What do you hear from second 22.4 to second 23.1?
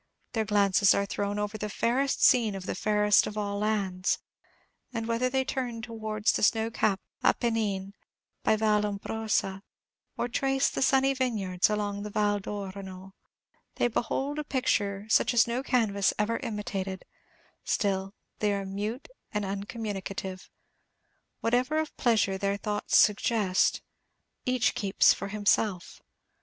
thoughts